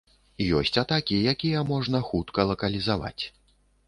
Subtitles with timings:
[0.59, 3.19] Ёсць атакі, якія можна хутка лакалізаваць.